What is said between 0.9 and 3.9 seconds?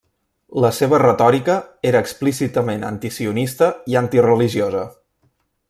retòrica era explícitament antisionista